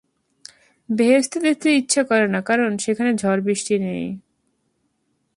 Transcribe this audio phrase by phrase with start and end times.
[0.89, 4.03] বেহেশতে যেতে ইচ্ছা করে না— কারণ সেখানে ঝড়-বৃষ্টি নেই।